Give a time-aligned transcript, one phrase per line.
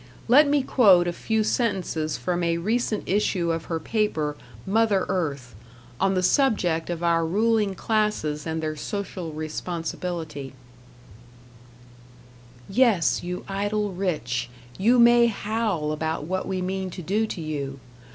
[0.27, 4.35] Let me quote a few sentences from a recent issue of her paper,
[4.65, 5.53] "Mother Earth",
[5.99, 10.53] on the subject of our ruling classes and their social responsibility:
[12.67, 17.79] Yes, you idle rich, you may howl about what we mean to do to you!